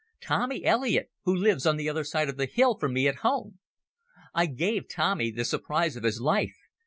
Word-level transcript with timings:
Tommy 0.19 0.65
Elliot, 0.65 1.11
who 1.25 1.35
lives 1.35 1.67
on 1.67 1.77
the 1.77 1.87
other 1.87 2.03
side 2.03 2.27
of 2.27 2.35
the 2.35 2.47
hill 2.47 2.75
from 2.75 2.91
me 2.91 3.07
at 3.07 3.17
home. 3.17 3.59
"I 4.33 4.47
gave 4.47 4.89
Tommy 4.89 5.29
the 5.29 5.45
surprise 5.45 5.95
of 5.95 6.01
his 6.01 6.19
life. 6.19 6.57